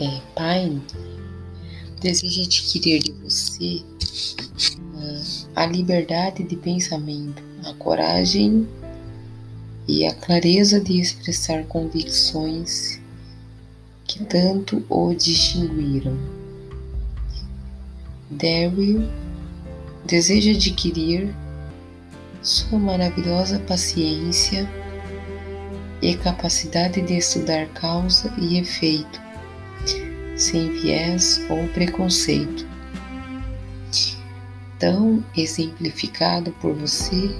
é, 0.00 0.20
Pine 0.34 0.82
deseja 2.00 2.42
adquirir 2.42 3.02
de 3.02 3.12
você 3.12 3.82
uh, 4.94 5.48
a 5.56 5.66
liberdade 5.66 6.42
de 6.44 6.56
pensamento, 6.56 7.42
a 7.64 7.72
coragem 7.74 8.68
e 9.88 10.04
a 10.06 10.14
clareza 10.14 10.80
de 10.80 11.00
expressar 11.00 11.64
convicções 11.64 13.00
que 14.04 14.24
tanto 14.24 14.84
o 14.88 15.14
distinguiram. 15.14 16.16
Daryl 18.30 19.08
deseja 20.04 20.52
adquirir 20.52 21.34
sua 22.42 22.78
maravilhosa 22.78 23.58
paciência 23.60 24.68
e 26.02 26.14
capacidade 26.16 27.00
de 27.00 27.16
estudar 27.16 27.66
causa 27.68 28.32
e 28.38 28.58
efeito, 28.58 29.20
sem 30.36 30.70
viés 30.70 31.44
ou 31.48 31.66
preconceito. 31.68 32.66
Tão 34.78 35.24
exemplificado 35.36 36.52
por 36.60 36.74
você 36.74 37.30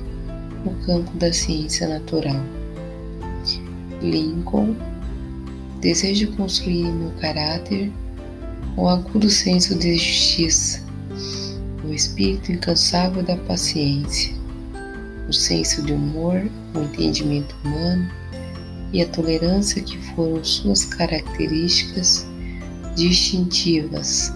no 0.65 0.75
campo 0.87 1.15
da 1.17 1.33
ciência 1.33 1.87
natural. 1.87 2.41
Lincoln 4.01 4.75
desejo 5.81 6.33
construir 6.33 6.85
meu 6.85 7.11
caráter 7.21 7.93
o 8.77 8.89
agudo 8.89 9.31
senso 9.31 9.75
de 9.75 9.97
justiça, 9.97 10.83
o 11.85 11.93
espírito 11.93 12.53
incansável 12.53 13.23
da 13.23 13.37
paciência, 13.37 14.35
o 15.29 15.33
senso 15.33 15.83
de 15.83 15.93
humor, 15.93 16.47
o 16.75 16.81
entendimento 16.81 17.55
humano 17.65 18.11
e 18.93 19.03
a 19.03 19.09
tolerância 19.09 19.83
que 19.83 19.97
foram 20.15 20.43
suas 20.45 20.85
características 20.85 22.26
distintivas. 22.97 24.33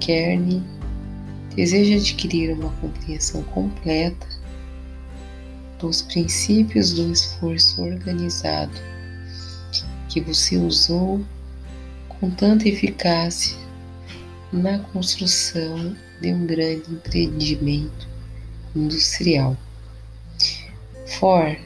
Kearney 0.00 0.62
deseja 1.54 1.96
adquirir 1.96 2.52
uma 2.52 2.70
compreensão 2.76 3.42
completa 3.42 4.26
dos 5.78 6.02
princípios 6.02 6.92
do 6.92 7.10
esforço 7.12 7.82
organizado 7.82 8.72
que 10.08 10.20
você 10.20 10.56
usou 10.56 11.24
com 12.08 12.30
tanta 12.30 12.68
eficácia 12.68 13.56
na 14.52 14.78
construção 14.78 15.96
de 16.20 16.32
um 16.32 16.46
grande 16.46 16.90
empreendimento 16.92 18.08
industrial. 18.74 19.56
Ford 21.06 21.58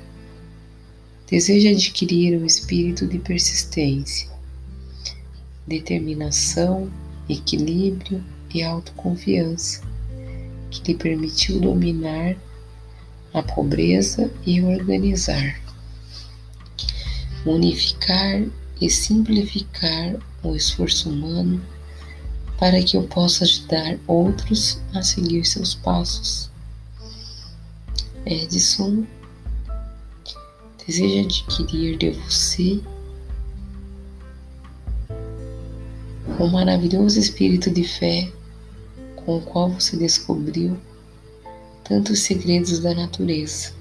deseja 1.29 1.71
adquirir 1.71 2.39
um 2.39 2.45
espírito 2.45 3.07
de 3.07 3.19
persistência, 3.19 4.31
determinação, 5.67 6.91
equilíbrio 7.29 8.23
e 8.53 8.63
autoconfiança 8.63 9.83
que 10.71 10.93
lhe 10.93 10.99
permitiu 10.99 11.61
dominar 11.61 12.37
a 13.33 13.43
pobreza 13.43 14.31
e 14.47 14.63
organizar, 14.63 15.61
unificar 17.45 18.45
e 18.81 18.91
simplificar 18.91 20.17
o 20.43 20.55
esforço 20.55 21.09
humano 21.09 21.61
para 22.59 22.83
que 22.83 22.97
eu 22.97 23.03
possa 23.05 23.45
ajudar 23.45 23.99
outros 24.07 24.81
a 24.95 25.03
seguir 25.03 25.45
seus 25.45 25.75
passos. 25.75 26.51
Edson 28.27 29.05
deseja 30.87 31.23
adquirir 31.23 31.99
de 31.99 32.11
você 32.11 32.81
o 36.39 36.49
maravilhoso 36.49 37.19
espírito 37.19 37.71
de 37.71 37.85
fé 37.85 38.31
com 39.17 39.39
o 39.39 39.41
qual 39.41 39.71
você 39.71 39.97
descobriu 39.97 40.77
tantos 41.85 42.21
segredos 42.21 42.81
da 42.81 42.95
natureza. 42.95 43.73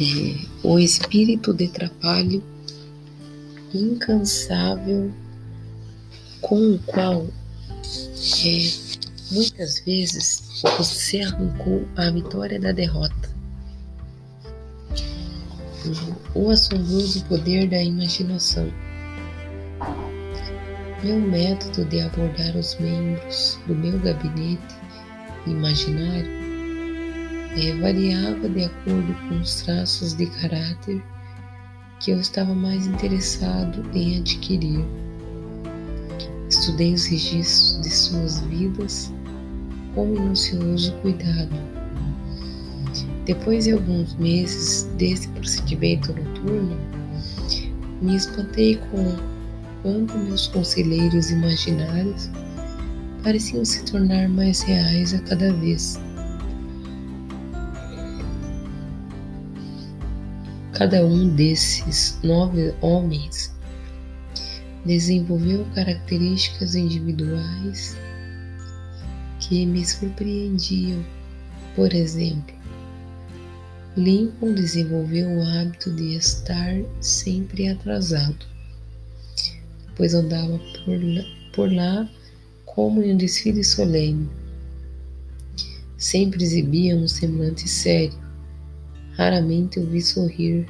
É, 0.00 0.46
o 0.62 0.78
espírito 0.78 1.52
de 1.52 1.68
trabalho 1.68 2.42
incansável 3.74 5.12
com 6.40 6.74
o 6.74 6.78
qual 6.80 7.26
é, 8.46 8.70
muitas 9.30 9.80
vezes 9.80 10.62
você 10.78 11.20
arrancou 11.20 11.86
a 11.96 12.10
vitória 12.10 12.58
da 12.58 12.72
derrota. 12.72 13.36
O 16.34 16.50
assombroso 16.50 17.24
poder 17.24 17.68
da 17.68 17.82
imaginação. 17.82 18.70
Meu 21.04 21.20
método 21.20 21.84
de 21.84 22.00
abordar 22.00 22.56
os 22.56 22.76
membros 22.80 23.56
do 23.68 23.74
meu 23.74 23.96
gabinete 24.00 24.74
imaginário 25.46 26.28
é, 27.56 27.72
variava 27.80 28.48
de 28.48 28.64
acordo 28.64 29.14
com 29.28 29.36
os 29.40 29.62
traços 29.62 30.14
de 30.14 30.26
caráter 30.26 31.00
que 32.00 32.10
eu 32.10 32.18
estava 32.18 32.52
mais 32.52 32.88
interessado 32.88 33.88
em 33.94 34.18
adquirir. 34.18 34.84
Estudei 36.48 36.94
os 36.94 37.06
registros 37.06 37.80
de 37.80 37.90
suas 37.90 38.40
vidas 38.40 39.12
com 39.94 40.06
minucioso 40.06 40.92
cuidado. 40.96 41.56
Depois 43.24 43.64
de 43.64 43.72
alguns 43.72 44.16
meses 44.16 44.82
desse 44.96 45.28
procedimento 45.28 46.12
noturno, 46.12 46.76
me 48.02 48.16
espantei 48.16 48.76
com 48.90 49.37
quanto 49.82 50.16
meus 50.18 50.46
conselheiros 50.46 51.30
imaginários 51.30 52.30
pareciam 53.22 53.64
se 53.64 53.84
tornar 53.84 54.28
mais 54.28 54.62
reais 54.62 55.14
a 55.14 55.18
cada 55.20 55.52
vez. 55.54 55.98
Cada 60.72 61.04
um 61.04 61.34
desses 61.34 62.18
nove 62.22 62.72
homens 62.80 63.52
desenvolveu 64.84 65.66
características 65.74 66.74
individuais 66.74 67.96
que 69.40 69.66
me 69.66 69.84
surpreendiam. 69.84 71.04
Por 71.74 71.92
exemplo, 71.92 72.54
Lincoln 73.96 74.54
desenvolveu 74.54 75.28
o 75.28 75.42
hábito 75.42 75.92
de 75.92 76.14
estar 76.14 76.74
sempre 77.00 77.68
atrasado, 77.68 78.46
pois 79.98 80.14
andava 80.14 80.58
por 80.84 80.96
lá, 80.96 81.24
por 81.52 81.72
lá 81.72 82.10
como 82.64 83.02
em 83.02 83.12
um 83.12 83.16
desfile 83.16 83.62
solene. 83.62 84.28
Sempre 85.98 86.42
exibia 86.44 86.96
um 86.96 87.08
semblante 87.08 87.68
sério, 87.68 88.16
raramente 89.16 89.80
o 89.80 89.86
vi 89.86 90.00
sorrir. 90.00 90.66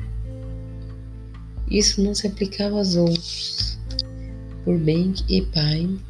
Isso 1.71 2.03
não 2.03 2.15
se 2.15 2.27
aplicava 2.27 2.79
aos 2.79 2.97
outros. 2.97 3.79
Burbank 4.65 5.23
e 5.29 5.43
Pine, 5.43 6.01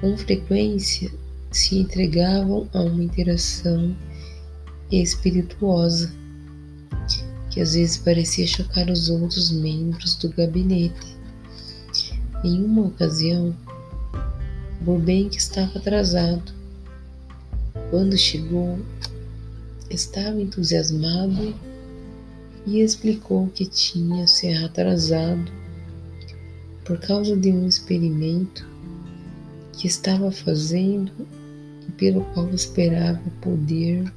com 0.00 0.16
frequência, 0.18 1.10
se 1.52 1.78
entregavam 1.78 2.68
a 2.74 2.82
uma 2.82 3.02
interação 3.02 3.96
espirituosa 4.90 6.12
que 7.50 7.60
às 7.60 7.74
vezes 7.74 7.96
parecia 7.96 8.46
chocar 8.46 8.88
os 8.90 9.08
outros 9.08 9.50
membros 9.50 10.14
do 10.16 10.28
gabinete. 10.28 11.17
Em 12.44 12.64
uma 12.64 12.86
ocasião, 12.86 13.52
Burbank 14.80 15.36
estava 15.36 15.76
atrasado. 15.76 16.52
Quando 17.90 18.16
chegou, 18.16 18.78
estava 19.90 20.40
entusiasmado 20.40 21.52
e 22.64 22.80
explicou 22.80 23.48
que 23.48 23.66
tinha 23.66 24.26
se 24.28 24.52
atrasado 24.52 25.50
por 26.84 26.98
causa 27.00 27.36
de 27.36 27.50
um 27.50 27.66
experimento 27.66 28.64
que 29.72 29.88
estava 29.88 30.30
fazendo 30.30 31.10
e 31.88 31.92
pelo 31.92 32.24
qual 32.34 32.48
esperava 32.50 33.20
poder 33.40 34.12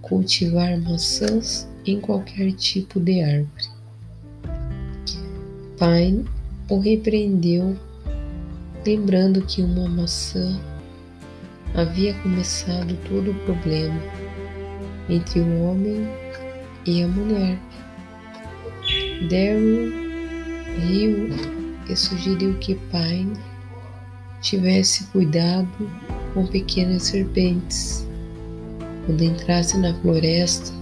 cultivar 0.00 0.80
maçãs 0.80 1.66
em 1.84 2.00
qualquer 2.00 2.52
tipo 2.52 3.00
de 3.00 3.20
árvore. 3.20 3.68
Pine 5.76 6.24
o 6.68 6.78
repreendeu, 6.78 7.76
lembrando 8.86 9.42
que 9.42 9.62
uma 9.62 9.88
maçã 9.88 10.58
havia 11.74 12.14
começado 12.14 12.96
todo 13.08 13.30
o 13.30 13.34
problema 13.44 14.00
entre 15.08 15.40
o 15.40 15.62
homem 15.62 16.06
e 16.86 17.02
a 17.02 17.08
mulher. 17.08 17.58
Daryl 19.28 19.92
riu 20.80 21.28
e 21.88 21.96
sugeriu 21.96 22.54
que 22.58 22.74
Pine 22.74 23.36
tivesse 24.40 25.04
cuidado 25.06 25.68
com 26.34 26.46
pequenas 26.46 27.04
serpentes 27.04 28.06
quando 29.06 29.22
entrasse 29.22 29.76
na 29.78 29.94
floresta 29.94 30.72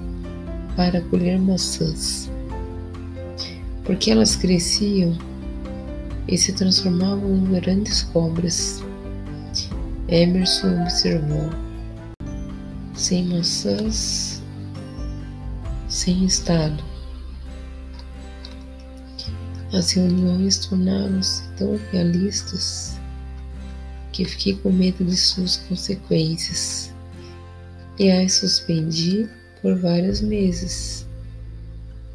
para 0.77 1.01
colher 1.03 1.39
maçãs, 1.39 2.31
porque 3.85 4.11
elas 4.11 4.37
cresciam 4.37 5.17
e 6.29 6.37
se 6.37 6.53
transformavam 6.53 7.37
em 7.37 7.45
grandes 7.45 8.03
cobras. 8.03 8.83
Emerson 10.09 10.83
observou. 10.83 11.51
Sem 12.95 13.27
maçãs, 13.27 14.43
sem 15.89 16.25
estado. 16.25 16.83
As 19.73 19.93
reuniões 19.93 20.59
tornaram-se 20.67 21.49
tão 21.57 21.79
realistas 21.93 22.99
que 24.13 24.25
fiquei 24.25 24.57
com 24.57 24.73
medo 24.73 25.05
de 25.05 25.17
suas 25.17 25.57
consequências 25.57 26.93
e 27.97 28.11
as 28.11 28.33
suspendi 28.33 29.29
por 29.63 29.79
vários 29.79 30.21
meses. 30.21 31.07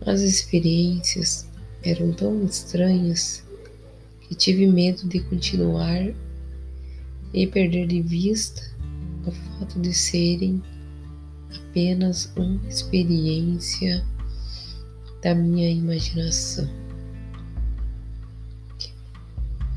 As 0.05 0.19
experiências 0.19 1.47
eram 1.81 2.11
tão 2.11 2.43
estranhas 2.43 3.44
tive 4.35 4.67
medo 4.67 5.07
de 5.07 5.19
continuar 5.21 6.13
e 7.33 7.47
perder 7.47 7.87
de 7.87 8.01
vista 8.01 8.61
o 9.25 9.31
fato 9.31 9.79
de 9.79 9.93
serem 9.93 10.61
apenas 11.53 12.31
uma 12.35 12.67
experiência 12.67 14.05
da 15.21 15.33
minha 15.33 15.69
imaginação. 15.69 16.69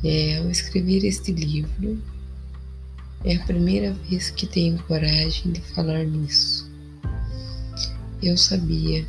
É, 0.05 0.39
ao 0.39 0.51
escrever 0.51 1.05
este 1.05 1.33
livro, 1.33 2.01
é 3.25 3.35
a 3.35 3.45
primeira 3.45 3.93
vez 3.93 4.31
que 4.31 4.47
tenho 4.47 4.81
coragem 4.85 5.51
de 5.51 5.61
falar 5.61 6.05
nisso. 6.05 6.71
Eu 8.23 8.37
sabia, 8.37 9.05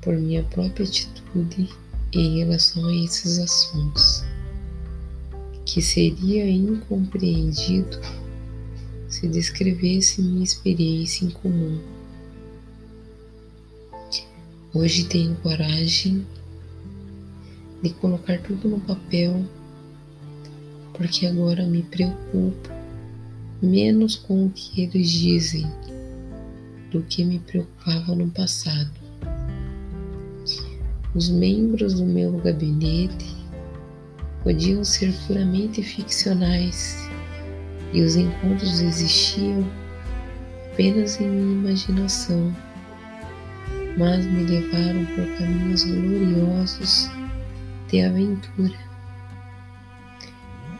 por 0.00 0.14
minha 0.16 0.42
própria 0.44 0.86
atitude 0.86 1.68
em 2.12 2.38
relação 2.38 2.86
a 2.86 2.94
esses 2.94 3.38
assuntos, 3.38 4.24
que 5.64 5.82
seria 5.82 6.48
incompreendido 6.48 7.98
se 9.08 9.26
descrevesse 9.26 10.22
minha 10.22 10.44
experiência 10.44 11.24
em 11.24 11.30
comum. 11.30 11.80
Hoje 14.72 15.04
tenho 15.04 15.34
coragem 15.36 16.26
de 17.82 17.90
colocar 17.94 18.38
tudo 18.42 18.68
no 18.68 18.80
papel, 18.80 19.44
porque 20.94 21.26
agora 21.26 21.64
me 21.64 21.82
preocupo 21.82 22.68
menos 23.62 24.14
com 24.14 24.46
o 24.46 24.50
que 24.50 24.82
eles 24.82 25.10
dizem 25.10 25.66
do 26.90 27.02
que 27.02 27.24
me 27.24 27.38
preocupava 27.38 28.14
no 28.14 28.30
passado. 28.30 28.97
Os 31.18 31.30
membros 31.30 31.94
do 31.94 32.06
meu 32.06 32.30
gabinete 32.38 33.36
podiam 34.44 34.84
ser 34.84 35.12
puramente 35.26 35.82
ficcionais 35.82 37.10
e 37.92 38.02
os 38.02 38.14
encontros 38.14 38.80
existiam 38.80 39.68
apenas 40.72 41.20
em 41.20 41.28
minha 41.28 41.70
imaginação, 41.70 42.54
mas 43.98 44.24
me 44.26 44.44
levaram 44.44 45.04
por 45.06 45.26
caminhos 45.38 45.82
gloriosos 45.82 47.10
de 47.90 48.00
aventura. 48.00 48.78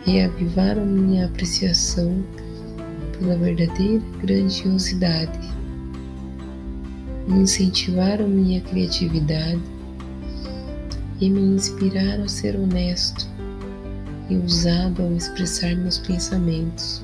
Reavivaram 0.07 0.87
minha 0.87 1.27
apreciação 1.27 2.25
pela 3.19 3.37
verdadeira 3.39 4.05
grandiosidade, 4.23 5.37
incentivaram 7.27 8.29
minha 8.29 8.61
criatividade 8.61 9.78
e 11.21 11.29
me 11.29 11.41
inspiraram 11.41 12.25
a 12.25 12.29
ser 12.29 12.57
honesto 12.57 13.27
e 14.29 14.37
usado 14.37 15.03
ao 15.03 15.13
expressar 15.15 15.75
meus 15.77 15.99
pensamentos. 15.99 17.01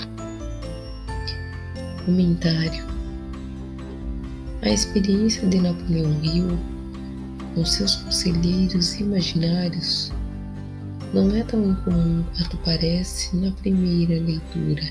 Comentário: 2.04 2.84
A 4.62 4.68
experiência 4.68 5.46
de 5.48 5.60
Napoleão 5.60 6.12
Hill 6.22 6.58
com 7.54 7.64
seus 7.64 7.96
conselheiros 7.96 8.98
imaginários 9.00 10.12
não 11.12 11.34
é 11.34 11.44
tão 11.44 11.70
incomum 11.70 12.24
quanto 12.36 12.56
parece 12.58 13.36
na 13.36 13.52
primeira 13.52 14.20
leitura. 14.20 14.82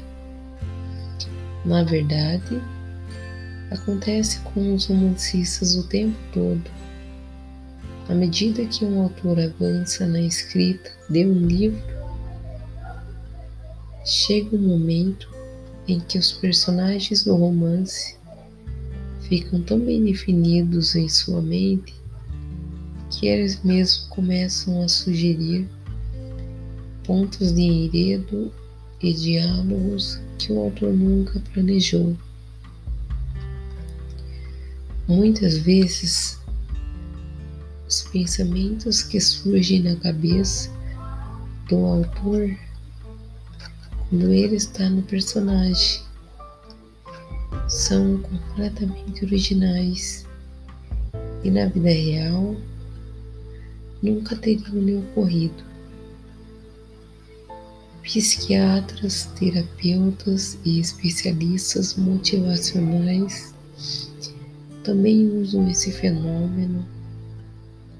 Na 1.65 1.83
verdade, 1.83 2.61
acontece 3.71 4.39
com 4.39 4.73
os 4.73 4.85
romancistas 4.85 5.75
o 5.75 5.83
tempo 5.87 6.17
todo. 6.31 6.63
À 8.09 8.13
medida 8.13 8.65
que 8.65 8.83
um 8.83 9.03
autor 9.03 9.39
avança 9.39 10.05
na 10.05 10.19
escrita 10.19 10.91
de 11.09 11.25
um 11.25 11.47
livro, 11.47 11.81
chega 14.05 14.55
um 14.55 14.59
momento 14.59 15.29
em 15.88 16.00
que 16.00 16.17
os 16.17 16.31
personagens 16.31 17.23
do 17.23 17.35
romance 17.35 18.17
ficam 19.21 19.61
tão 19.61 19.79
bem 19.79 20.03
definidos 20.03 20.95
em 20.95 21.07
sua 21.07 21.41
mente 21.41 21.94
que 23.09 23.27
eles 23.27 23.63
mesmos 23.63 24.07
começam 24.09 24.81
a 24.81 24.88
sugerir 24.88 25.67
pontos 27.03 27.53
de 27.53 27.61
enredo 27.61 28.51
e 29.01 29.13
diálogos 29.13 30.19
que 30.38 30.51
o 30.51 30.59
autor 30.59 30.94
nunca 30.94 31.41
planejou. 31.53 32.17
Muitas 35.07 35.57
vezes, 35.57 36.39
pensamentos 38.13 39.01
que 39.01 39.19
surgem 39.19 39.81
na 39.81 39.95
cabeça 39.95 40.69
do 41.68 41.77
autor 41.77 42.56
quando 44.07 44.31
ele 44.31 44.56
está 44.56 44.88
no 44.88 45.01
personagem 45.01 46.04
são 47.68 48.19
completamente 48.21 49.25
originais. 49.25 50.27
E 51.44 51.50
na 51.50 51.65
vida 51.65 51.89
real 51.89 52.56
nunca 54.01 54.36
teriam 54.36 54.75
lhe 54.75 54.95
ocorrido. 54.95 55.63
Psiquiatras, 58.04 59.25
terapeutas 59.38 60.57
e 60.63 60.80
especialistas 60.80 61.95
motivacionais 61.95 63.56
também 64.83 65.27
usam 65.42 65.68
esse 65.68 65.92
fenômeno 65.92 66.93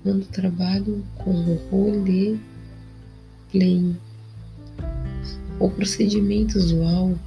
quando 0.04 0.26
trabalham 0.28 1.02
com 1.16 1.32
o 1.32 1.56
role 1.72 2.40
playing. 3.52 3.98
O 5.60 5.70
procedimento 5.70 6.58
usual 6.58 7.18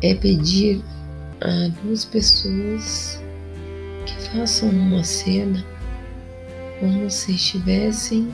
é 0.00 0.14
pedir 0.14 0.80
a 1.40 1.68
duas 1.82 2.04
pessoas 2.04 3.20
que 4.06 4.14
façam 4.30 4.68
uma 4.70 5.02
cena 5.02 5.64
como 6.78 7.10
se 7.10 7.32
estivessem 7.32 8.32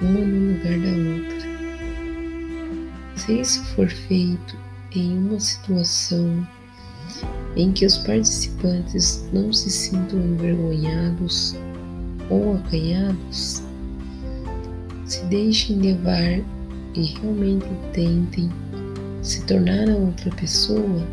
uma 0.00 0.20
no 0.20 0.52
lugar 0.52 0.78
da 0.80 0.90
outra. 1.14 1.52
Se 3.16 3.40
isso 3.40 3.64
for 3.66 3.88
feito 3.88 4.56
em 4.94 5.16
uma 5.16 5.38
situação 5.38 6.46
em 7.56 7.72
que 7.72 7.84
os 7.84 7.98
participantes 7.98 9.24
não 9.32 9.52
se 9.52 9.70
sintam 9.70 10.18
envergonhados 10.18 11.54
ou 12.30 12.56
acanhados, 12.56 13.62
se 15.06 15.24
deixem 15.26 15.76
levar 15.78 16.40
e 16.94 17.02
realmente 17.02 17.66
tentem 17.92 18.50
se 19.22 19.42
tornar 19.44 19.88
a 19.88 19.96
outra 19.96 20.30
pessoa, 20.30 21.06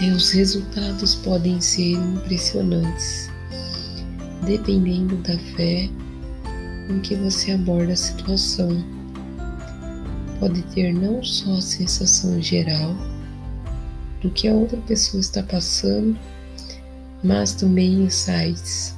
e 0.00 0.10
os 0.10 0.30
resultados 0.30 1.14
podem 1.16 1.60
ser 1.60 1.92
impressionantes, 1.92 3.28
dependendo 4.46 5.16
da 5.16 5.36
fé 5.56 5.88
com 6.86 7.00
que 7.00 7.16
você 7.16 7.52
aborda 7.52 7.92
a 7.92 7.96
situação. 7.96 8.84
Pode 10.38 10.62
ter 10.74 10.92
não 10.92 11.22
só 11.24 11.56
a 11.56 11.60
sensação 11.60 12.40
geral 12.40 12.94
do 14.20 14.30
que 14.30 14.48
a 14.48 14.52
outra 14.54 14.78
pessoa 14.82 15.20
está 15.20 15.42
passando, 15.42 16.18
mas 17.22 17.52
também 17.52 18.04
insights. 18.04 18.94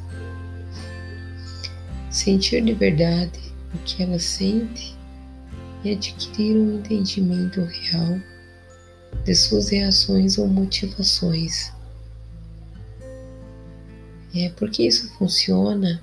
Sentir 2.11 2.65
de 2.65 2.75
verdade 2.75 3.39
o 3.75 3.79
que 3.79 4.03
ela 4.03 4.19
sente 4.19 4.97
e 5.85 5.93
adquirir 5.93 6.57
um 6.57 6.79
entendimento 6.79 7.61
real 7.61 8.21
de 9.25 9.35
suas 9.35 9.71
reações 9.71 10.39
ou 10.39 10.47
motivações. 10.49 11.73
É 14.35 14.49
porque 14.51 14.87
isso 14.87 15.11
funciona 15.19 16.03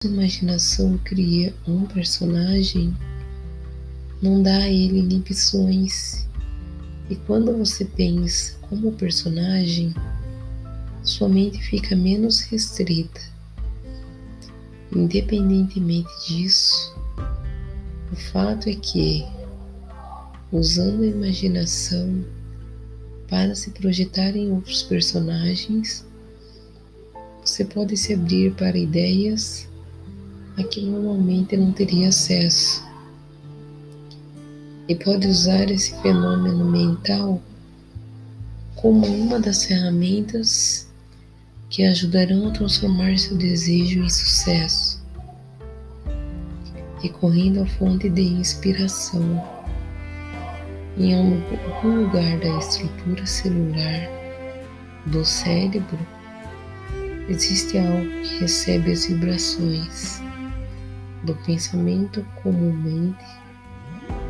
sua 0.00 0.12
imaginação 0.12 0.96
cria 0.98 1.52
um 1.66 1.84
personagem, 1.84 2.96
não 4.22 4.40
dá 4.40 4.58
a 4.58 4.68
ele 4.68 5.00
inibições. 5.00 6.27
E 7.10 7.16
quando 7.16 7.56
você 7.56 7.84
pensa 7.84 8.56
como 8.68 8.92
personagem, 8.92 9.94
sua 11.02 11.28
mente 11.28 11.58
fica 11.62 11.96
menos 11.96 12.40
restrita. 12.42 13.20
Independentemente 14.94 16.08
disso, 16.26 16.94
o 18.12 18.16
fato 18.16 18.68
é 18.68 18.74
que, 18.74 19.24
usando 20.52 21.02
a 21.02 21.06
imaginação 21.06 22.24
para 23.28 23.54
se 23.54 23.70
projetar 23.70 24.36
em 24.36 24.50
outros 24.50 24.82
personagens, 24.82 26.06
você 27.44 27.64
pode 27.64 27.96
se 27.96 28.14
abrir 28.14 28.54
para 28.54 28.76
ideias 28.76 29.68
a 30.56 30.64
que 30.64 30.80
normalmente 30.80 31.56
não 31.56 31.72
teria 31.72 32.08
acesso. 32.08 32.87
E 34.88 34.94
pode 34.94 35.28
usar 35.28 35.70
esse 35.70 35.94
fenômeno 36.00 36.64
mental 36.64 37.42
como 38.74 39.06
uma 39.06 39.38
das 39.38 39.64
ferramentas 39.64 40.88
que 41.68 41.84
ajudarão 41.84 42.48
a 42.48 42.52
transformar 42.52 43.18
seu 43.18 43.36
desejo 43.36 44.02
em 44.02 44.08
sucesso, 44.08 45.04
recorrendo 47.02 47.62
à 47.62 47.66
fonte 47.66 48.08
de 48.08 48.22
inspiração 48.22 49.44
em 50.96 51.14
algum 51.14 52.04
lugar 52.04 52.38
da 52.40 52.58
estrutura 52.58 53.26
celular 53.26 54.08
do 55.06 55.24
cérebro 55.24 55.98
existe 57.28 57.78
algo 57.78 58.22
que 58.22 58.40
recebe 58.40 58.92
as 58.92 59.06
vibrações 59.06 60.20
do 61.24 61.34
pensamento 61.46 62.26
comumente 62.42 63.24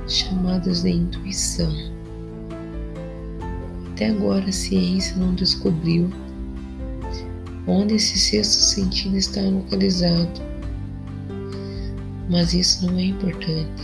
chamadas 0.09 0.83
de 0.83 0.91
intuição. 0.91 1.73
Até 3.93 4.09
agora 4.11 4.49
a 4.49 4.53
ciência 4.53 5.17
não 5.17 5.35
descobriu 5.35 6.11
onde 7.67 7.95
esse 7.95 8.19
sexto 8.19 8.61
sentido 8.61 9.17
está 9.17 9.43
localizado, 9.43 10.41
mas 12.31 12.55
isso 12.55 12.87
não 12.87 12.99
é 12.99 13.05
importante. 13.05 13.83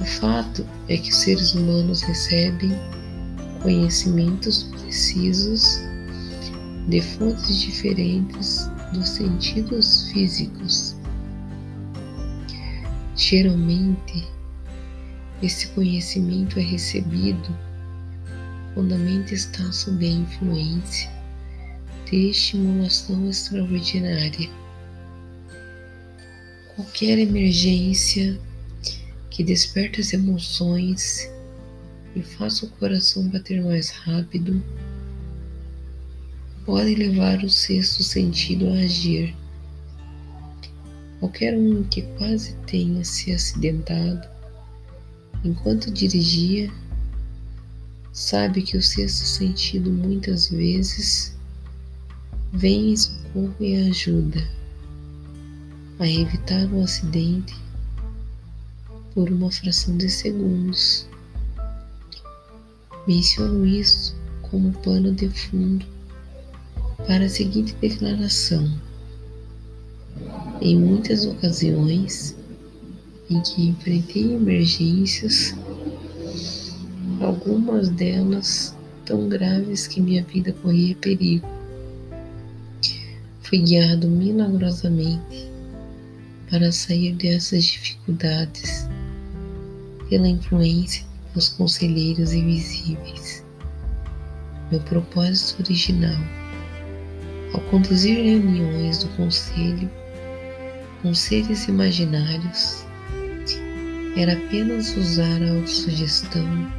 O 0.00 0.04
fato 0.04 0.66
é 0.88 0.96
que 0.96 1.10
os 1.10 1.16
seres 1.16 1.54
humanos 1.54 2.02
recebem 2.02 2.72
conhecimentos 3.62 4.64
precisos 4.64 5.80
de 6.88 7.00
fontes 7.00 7.60
diferentes 7.60 8.70
dos 8.92 9.08
sentidos 9.08 10.10
físicos. 10.10 10.95
Geralmente, 13.28 14.24
esse 15.42 15.66
conhecimento 15.70 16.60
é 16.60 16.62
recebido 16.62 17.58
quando 18.72 18.94
a 18.94 18.98
mente 18.98 19.34
está 19.34 19.72
sob 19.72 20.06
a 20.06 20.08
influência 20.08 21.10
de 22.08 22.30
estimulação 22.30 23.28
extraordinária. 23.28 24.48
Qualquer 26.76 27.18
emergência 27.18 28.38
que 29.28 29.42
desperte 29.42 30.00
as 30.00 30.12
emoções 30.12 31.28
e 32.14 32.22
faça 32.22 32.64
o 32.64 32.70
coração 32.78 33.26
bater 33.26 33.60
mais 33.60 33.90
rápido 33.90 34.62
pode 36.64 36.94
levar 36.94 37.42
o 37.42 37.50
sexto 37.50 38.04
sentido 38.04 38.68
a 38.68 38.74
agir. 38.74 39.34
Qualquer 41.20 41.56
um 41.56 41.82
que 41.84 42.02
quase 42.18 42.54
tenha 42.66 43.04
se 43.04 43.32
acidentado 43.32 44.28
enquanto 45.44 45.90
dirigia 45.90 46.70
sabe 48.12 48.62
que 48.62 48.76
o 48.76 48.82
sexto 48.82 49.24
sentido 49.24 49.90
muitas 49.90 50.48
vezes 50.48 51.36
vem 52.52 52.92
em 52.92 52.96
socorro 52.96 53.54
e 53.60 53.88
ajuda 53.88 54.46
a 55.98 56.06
evitar 56.06 56.66
o 56.72 56.82
acidente 56.82 57.54
por 59.14 59.30
uma 59.30 59.50
fração 59.50 59.96
de 59.96 60.10
segundos. 60.10 61.06
Menciono 63.06 63.66
isso 63.66 64.14
como 64.42 64.72
pano 64.80 65.12
de 65.12 65.28
fundo 65.28 65.86
para 67.06 67.24
a 67.24 67.28
seguinte 67.28 67.74
declaração: 67.80 68.70
Em 70.60 70.78
muitas 70.78 71.24
ocasiões 71.26 72.34
em 73.28 73.40
que 73.42 73.68
enfrentei 73.68 74.34
emergências, 74.34 75.54
algumas 77.20 77.88
delas 77.90 78.74
tão 79.04 79.28
graves 79.28 79.86
que 79.86 80.00
minha 80.00 80.22
vida 80.24 80.52
corria 80.62 80.96
perigo, 80.96 81.46
fui 83.42 83.58
guiado 83.58 84.08
milagrosamente 84.08 85.50
para 86.50 86.72
sair 86.72 87.14
dessas 87.14 87.64
dificuldades 87.64 88.88
pela 90.08 90.28
influência 90.28 91.04
dos 91.34 91.48
conselheiros 91.50 92.32
invisíveis. 92.32 93.44
Meu 94.70 94.80
propósito 94.80 95.62
original 95.62 96.18
ao 97.52 97.60
conduzir 97.70 98.16
reuniões 98.16 98.98
do 98.98 99.08
conselho 99.16 99.90
com 101.02 101.14
seres 101.14 101.68
imaginários, 101.68 102.84
era 104.16 104.32
apenas 104.32 104.96
usar 104.96 105.42
a 105.42 105.50
autossugestão 105.56 106.72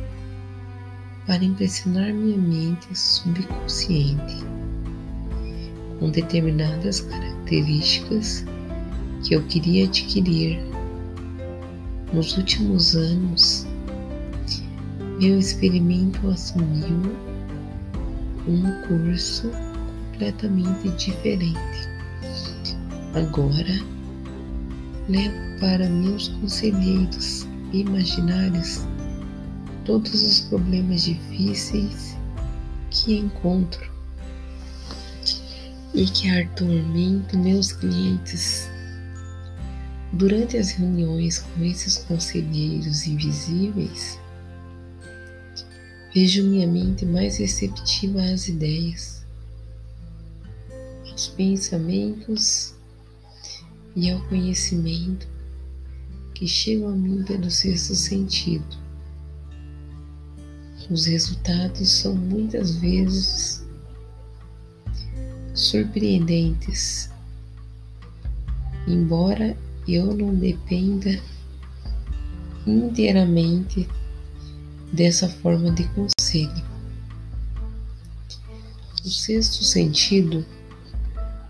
para 1.27 1.43
impressionar 1.43 2.13
minha 2.13 2.37
mente 2.37 2.87
subconsciente 2.97 4.43
com 5.99 6.09
determinadas 6.09 7.01
características 7.01 8.45
que 9.23 9.35
eu 9.35 9.43
queria 9.43 9.85
adquirir. 9.85 10.59
Nos 12.13 12.37
últimos 12.37 12.95
anos, 12.95 13.67
meu 15.19 15.37
experimento 15.37 16.27
assumiu 16.29 17.11
um 18.47 18.87
curso 18.87 19.51
completamente 20.11 20.89
diferente. 20.91 21.89
Agora, 23.13 23.96
levo 25.09 25.59
para 25.59 25.87
meus 25.89 26.27
conselheiros 26.27 27.47
imaginários 27.71 28.81
todos 29.85 30.21
os 30.21 30.41
problemas 30.41 31.03
difíceis 31.03 32.17
que 32.89 33.17
encontro 33.17 33.89
e 35.93 36.05
que 36.05 36.29
atormentam 36.29 37.41
meus 37.41 37.71
clientes. 37.71 38.69
Durante 40.13 40.57
as 40.57 40.71
reuniões 40.71 41.39
com 41.39 41.63
esses 41.63 41.97
conselheiros 41.99 43.07
invisíveis, 43.07 44.19
vejo 46.13 46.43
minha 46.43 46.67
mente 46.67 47.05
mais 47.05 47.37
receptiva 47.37 48.21
às 48.21 48.47
ideias 48.47 49.25
aos 51.09 51.27
pensamentos 51.27 52.76
e 53.97 54.11
ao 54.11 54.21
conhecimento 54.27 55.27
que 56.35 56.47
chegam 56.47 56.89
a 56.89 56.91
mim 56.91 57.23
pelo 57.23 57.49
sexto 57.49 57.95
sentido. 57.95 58.77
Os 60.87 61.07
resultados 61.07 61.89
são 61.89 62.13
muitas 62.13 62.75
vezes 62.75 63.65
surpreendentes, 65.55 67.09
embora 68.87 69.57
eu 69.87 70.13
não 70.15 70.35
dependa 70.35 71.19
inteiramente 72.67 73.89
dessa 74.93 75.27
forma 75.27 75.71
de 75.71 75.85
conselho. 75.89 76.63
O 79.03 79.09
sexto 79.09 79.63
sentido 79.63 80.45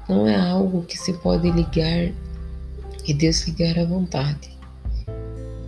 não 0.08 0.26
é 0.26 0.38
algo 0.38 0.84
que 0.84 0.98
se 0.98 1.12
pode 1.12 1.52
ligar 1.52 2.14
e 3.08 3.14
desligar 3.14 3.80
à 3.80 3.86
vontade. 3.86 4.50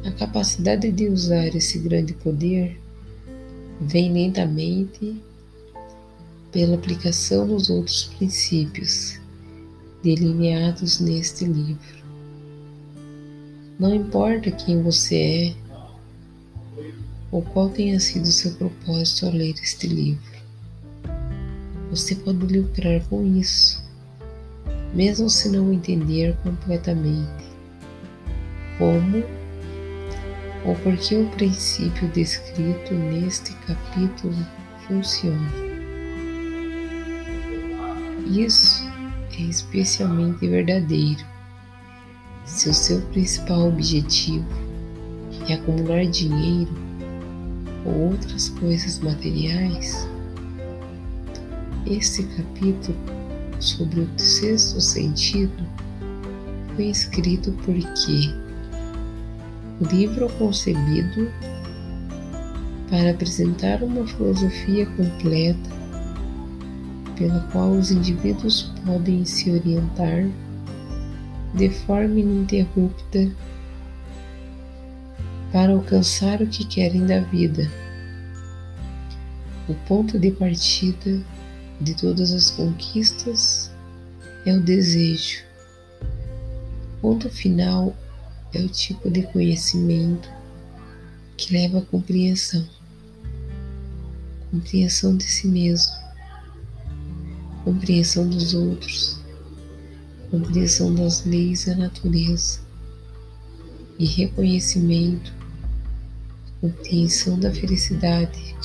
A 0.06 0.12
capacidade 0.12 0.92
de 0.92 1.08
usar 1.08 1.56
esse 1.56 1.80
grande 1.80 2.14
poder 2.14 2.80
vem 3.80 4.12
lentamente 4.12 5.22
pela 6.52 6.76
aplicação 6.76 7.48
dos 7.48 7.70
outros 7.70 8.06
princípios 8.18 9.20
delineados 10.04 11.00
neste 11.00 11.46
livro. 11.46 12.00
Não 13.80 13.96
importa 13.96 14.52
quem 14.52 14.82
você 14.82 15.16
é 15.16 15.56
ou 17.32 17.42
qual 17.42 17.70
tenha 17.70 18.00
sido 18.00 18.26
seu 18.28 18.52
propósito 18.56 19.28
ao 19.28 19.32
ler 19.32 19.54
este 19.62 19.88
livro, 19.88 20.40
você 21.90 22.16
pode 22.16 22.46
lucrar 22.46 23.02
com 23.08 23.26
isso 23.38 23.89
mesmo 24.94 25.30
se 25.30 25.50
não 25.50 25.72
entender 25.72 26.36
completamente 26.44 27.50
como 28.78 29.24
ou 30.66 30.76
por 30.76 30.96
que 30.98 31.16
o 31.16 31.28
princípio 31.30 32.08
descrito 32.10 32.94
neste 32.94 33.54
capítulo 33.68 34.36
funciona. 34.88 35.52
Isso 38.28 38.88
é 39.38 39.44
especialmente 39.44 40.48
verdadeiro. 40.48 41.26
Se 42.46 42.70
o 42.70 42.74
seu 42.74 43.02
principal 43.08 43.68
objetivo 43.68 44.46
é 45.48 45.54
acumular 45.54 46.06
dinheiro 46.06 46.72
ou 47.86 48.12
outras 48.12 48.50
coisas 48.50 49.00
materiais, 49.00 50.08
este 51.86 52.24
capítulo 52.24 53.19
sobre 53.60 54.02
o 54.02 54.10
sexto 54.18 54.80
sentido 54.80 55.64
foi 56.76 56.86
escrito 56.86 57.52
porque 57.66 58.34
o 59.82 59.86
livro 59.94 60.30
concebido 60.38 61.30
para 62.90 63.12
apresentar 63.12 63.84
uma 63.84 64.06
filosofia 64.08 64.86
completa 64.86 65.80
pela 67.18 67.42
qual 67.52 67.72
os 67.72 67.92
indivíduos 67.92 68.74
podem 68.86 69.26
se 69.26 69.52
orientar 69.52 70.26
de 71.54 71.70
forma 71.70 72.20
ininterrupta 72.20 73.30
para 75.52 75.74
alcançar 75.74 76.42
o 76.42 76.48
que 76.48 76.64
querem 76.66 77.06
da 77.06 77.20
vida. 77.20 77.70
O 79.68 79.74
ponto 79.88 80.18
de 80.18 80.32
partida 80.32 81.22
de 81.82 81.94
todas 81.96 82.32
as 82.32 82.52
conquistas 82.52 83.72
é 84.46 84.54
o 84.54 84.62
desejo. 84.62 85.44
Ponto 87.02 87.30
final 87.30 87.96
é 88.54 88.60
o 88.60 88.68
tipo 88.68 89.10
de 89.10 89.24
conhecimento 89.24 90.30
que 91.38 91.54
leva 91.54 91.80
à 91.80 91.82
compreensão. 91.82 92.68
Compreensão 94.52 95.16
de 95.16 95.24
si 95.24 95.48
mesmo, 95.48 95.94
compreensão 97.64 98.28
dos 98.28 98.54
outros, 98.54 99.22
compreensão 100.32 100.94
das 100.94 101.24
leis 101.26 101.66
da 101.66 101.76
natureza. 101.76 102.60
E 103.98 104.06
reconhecimento, 104.06 105.34
compreensão 106.62 107.38
da 107.38 107.52
felicidade. 107.52 108.56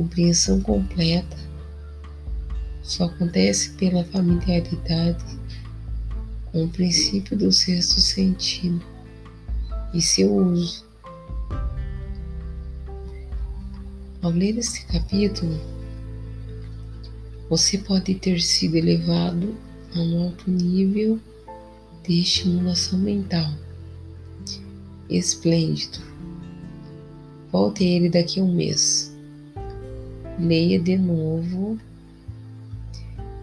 Compreensão 0.00 0.62
completa 0.62 1.36
só 2.82 3.04
acontece 3.04 3.72
pela 3.72 4.02
familiaridade 4.02 5.22
com 6.46 6.64
o 6.64 6.68
princípio 6.70 7.36
do 7.36 7.52
sexto 7.52 8.00
sentido 8.00 8.82
e 9.92 10.00
seu 10.00 10.34
uso. 10.34 10.86
Ao 14.22 14.30
ler 14.30 14.56
este 14.56 14.86
capítulo, 14.86 15.60
você 17.50 17.76
pode 17.76 18.14
ter 18.14 18.40
sido 18.40 18.76
elevado 18.76 19.54
a 19.94 19.98
um 19.98 20.22
alto 20.22 20.50
nível 20.50 21.20
de 22.08 22.20
estimulação 22.22 22.98
mental. 22.98 23.52
Esplêndido. 25.10 25.98
Volte 27.52 27.84
a 27.84 27.86
ele 27.86 28.08
daqui 28.08 28.40
a 28.40 28.42
um 28.42 28.54
mês. 28.54 29.09
Leia 30.40 30.80
de 30.80 30.96
novo 30.96 31.78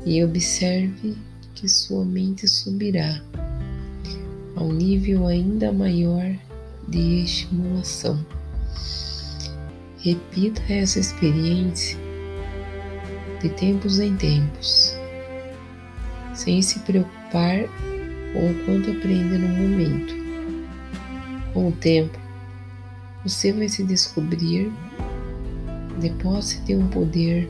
e 0.03 0.23
observe 0.23 1.15
que 1.53 1.69
sua 1.69 2.03
mente 2.03 2.47
subirá 2.47 3.21
a 4.55 4.63
um 4.63 4.73
nível 4.73 5.27
ainda 5.27 5.71
maior 5.71 6.35
de 6.87 7.23
estimulação. 7.23 8.25
Repita 9.99 10.61
essa 10.73 10.99
experiência 10.99 11.99
de 13.43 13.49
tempos 13.49 13.99
em 13.99 14.15
tempos, 14.15 14.95
sem 16.33 16.63
se 16.63 16.79
preocupar 16.79 17.67
com 18.33 18.49
o 18.49 18.65
quanto 18.65 18.89
aprende 18.89 19.37
no 19.37 19.49
momento. 19.49 20.15
Com 21.53 21.69
o 21.69 21.71
tempo, 21.73 22.17
você 23.23 23.53
vai 23.53 23.69
se 23.69 23.83
descobrir 23.83 24.71
de 25.99 26.09
posse 26.21 26.59
de 26.61 26.75
um 26.75 26.87
poder 26.87 27.49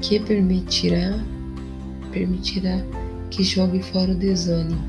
que 0.00 0.20
permitirá 0.20 1.18
permitirá 2.10 2.78
que 3.30 3.42
jogue 3.42 3.82
fora 3.82 4.12
o 4.12 4.14
desânimo, 4.14 4.82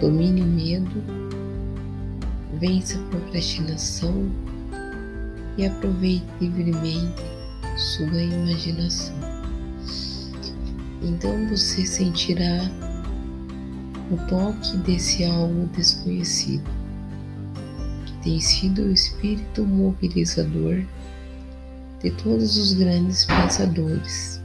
domine 0.00 0.42
o 0.42 0.46
medo, 0.46 1.02
vença 2.60 2.98
a 2.98 3.02
procrastinação 3.08 4.30
e 5.56 5.66
aproveite 5.66 6.26
livremente 6.40 7.22
sua 7.76 8.22
imaginação. 8.22 9.16
Então 11.02 11.48
você 11.48 11.86
sentirá 11.86 12.70
o 14.10 14.16
toque 14.28 14.76
desse 14.78 15.24
algo 15.24 15.66
desconhecido, 15.74 16.70
tem 18.26 18.40
sido 18.40 18.82
o 18.82 18.92
espírito 18.92 19.64
mobilizador 19.64 20.84
de 22.02 22.10
todos 22.10 22.56
os 22.56 22.72
grandes 22.72 23.24
pensadores, 23.24 24.40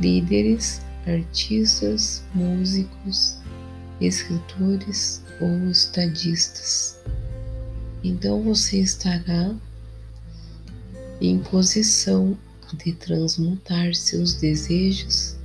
líderes, 0.00 0.82
artistas, 1.06 2.24
músicos, 2.34 3.38
escritores 4.00 5.22
ou 5.40 5.70
estadistas. 5.70 6.98
Então 8.02 8.42
você 8.42 8.80
estará 8.80 9.54
em 11.20 11.38
posição 11.38 12.36
de 12.84 12.92
transmutar 12.92 13.94
seus 13.94 14.34
desejos 14.34 15.36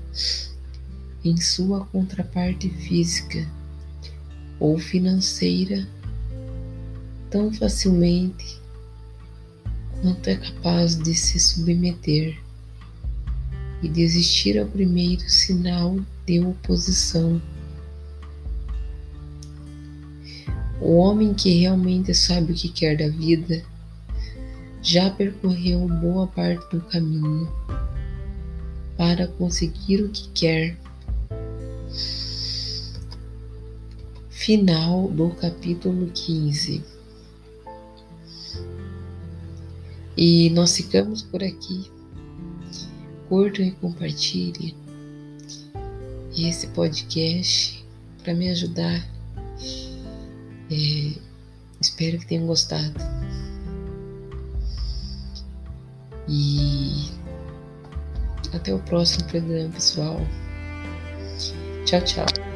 em 1.23 1.37
sua 1.37 1.85
contraparte 1.85 2.71
física 2.71 3.47
ou 4.59 4.79
financeira 4.79 5.87
tão 7.29 7.51
facilmente 7.51 8.59
quanto 10.01 10.27
é 10.29 10.35
capaz 10.35 10.95
de 10.95 11.13
se 11.13 11.39
submeter 11.39 12.37
e 13.81 13.87
desistir 13.89 14.59
ao 14.59 14.65
primeiro 14.65 15.27
sinal 15.29 15.97
de 16.25 16.39
oposição. 16.39 17.41
O 20.79 20.97
homem 20.97 21.33
que 21.33 21.59
realmente 21.59 22.13
sabe 22.13 22.51
o 22.51 22.55
que 22.55 22.69
quer 22.69 22.97
da 22.97 23.09
vida 23.09 23.63
já 24.81 25.09
percorreu 25.09 25.87
boa 25.87 26.27
parte 26.27 26.75
do 26.75 26.81
caminho 26.81 27.51
para 28.95 29.27
conseguir 29.27 30.03
o 30.03 30.09
que 30.09 30.29
quer. 30.29 30.77
Final 34.29 35.09
do 35.09 35.29
capítulo 35.31 36.09
15. 36.13 36.96
E 40.17 40.49
nós 40.49 40.75
ficamos 40.75 41.21
por 41.21 41.43
aqui. 41.43 41.91
Curtam 43.29 43.65
e 43.65 43.71
compartilhem 43.71 44.75
esse 46.35 46.67
podcast 46.67 47.85
para 48.23 48.33
me 48.33 48.49
ajudar. 48.49 49.05
É, 50.71 51.13
espero 51.79 52.19
que 52.19 52.25
tenham 52.25 52.47
gostado. 52.47 52.93
E 56.27 57.09
até 58.53 58.73
o 58.73 58.79
próximo 58.79 59.25
programa, 59.27 59.69
pessoal. 59.69 60.19
Tchau, 61.85 62.01
tchau. 62.01 62.46